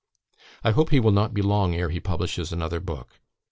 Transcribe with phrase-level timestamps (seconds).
[0.63, 3.19] I hope he will not be long ere he publishes another book.